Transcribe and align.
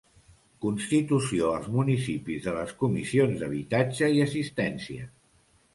Constitució 0.65 1.51
als 1.57 1.69
municipis 1.75 2.47
de 2.49 2.55
les 2.57 2.75
comissions 2.81 3.45
d'habitatge 3.45 4.13
i 4.19 4.29
assistència. 4.29 5.09